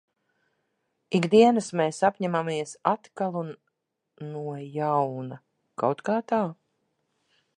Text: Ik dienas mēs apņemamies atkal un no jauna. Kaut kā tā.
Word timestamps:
Ik 1.17 1.27
dienas 1.33 1.67
mēs 1.81 1.99
apņemamies 2.09 2.71
atkal 2.93 3.37
un 3.43 3.53
no 4.31 4.57
jauna. 4.79 5.41
Kaut 5.83 6.01
kā 6.09 6.19
tā. 6.33 6.41